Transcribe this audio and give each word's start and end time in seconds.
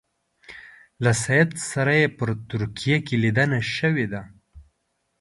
له 1.03 1.11
سید 1.23 1.49
سره 1.71 1.91
یې 2.01 2.07
په 2.17 2.25
ترکیه 2.51 2.97
کې 3.05 3.15
لیدنه 3.23 3.59
شوې 3.75 4.05
ده. 4.13 4.21